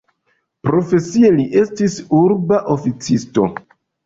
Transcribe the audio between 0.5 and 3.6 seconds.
Profesie li estis urba oficisto.